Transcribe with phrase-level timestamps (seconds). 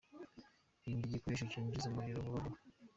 [0.83, 2.57] Irinde igikoresho cyinjiza umuriro vuba vuba.